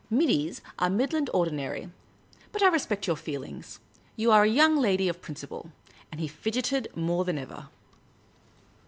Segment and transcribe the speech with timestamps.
[0.09, 1.91] Middies are Midland Ordi nary.
[2.51, 3.63] But I respect your feeling.
[4.15, 5.71] You are a young lady of principle."
[6.11, 7.67] And he fidgeted more than ever.